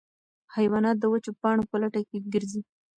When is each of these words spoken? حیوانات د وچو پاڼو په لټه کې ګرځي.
حیوانات 0.55 0.97
د 0.99 1.05
وچو 1.11 1.31
پاڼو 1.41 1.63
په 1.71 1.77
لټه 1.81 2.01
کې 2.09 2.17
ګرځي. 2.33 2.61